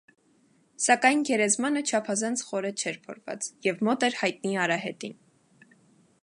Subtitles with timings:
[0.85, 5.17] Սակայն գերեզմանը չափազանց խորը չէր փորված և մոտ էր հայտնի արահետին։